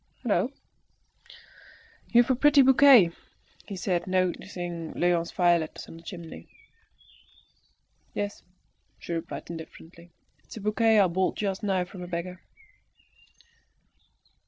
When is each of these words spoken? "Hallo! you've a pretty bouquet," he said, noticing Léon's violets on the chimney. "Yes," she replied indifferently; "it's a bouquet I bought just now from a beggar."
"Hallo! 0.23 0.51
you've 2.09 2.31
a 2.31 2.35
pretty 2.35 2.63
bouquet," 2.63 3.11
he 3.67 3.75
said, 3.75 4.07
noticing 4.07 4.95
Léon's 4.95 5.31
violets 5.31 5.87
on 5.87 5.97
the 5.97 6.01
chimney. 6.01 6.47
"Yes," 8.15 8.41
she 8.97 9.13
replied 9.13 9.47
indifferently; 9.51 10.11
"it's 10.43 10.57
a 10.57 10.59
bouquet 10.59 10.99
I 10.99 11.05
bought 11.05 11.35
just 11.35 11.61
now 11.61 11.85
from 11.85 12.01
a 12.01 12.07
beggar." 12.07 12.41